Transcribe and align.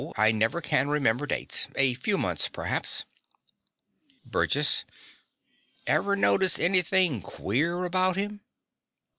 I 0.17 0.31
never 0.31 0.61
can 0.61 0.87
remember 0.89 1.27
dates. 1.27 1.67
A 1.75 1.93
few 1.93 2.17
months, 2.17 2.47
perhaps. 2.47 3.05
BURGESS. 4.25 4.83
Ever 5.85 6.15
notice 6.15 6.57
anything 6.57 7.21
queer 7.21 7.83
about 7.83 8.15
him? 8.15 8.41